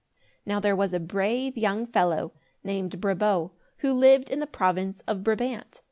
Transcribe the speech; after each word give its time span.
Now 0.47 0.59
there 0.59 0.75
was 0.75 0.95
a 0.95 0.99
brave 0.99 1.55
young 1.59 1.85
fellow 1.85 2.33
named 2.63 2.99
Brabo, 2.99 3.51
who 3.85 3.93
lived 3.93 4.31
in 4.31 4.39
the 4.39 4.47
province 4.47 5.01
of 5.07 5.23
Brabant. 5.23 5.79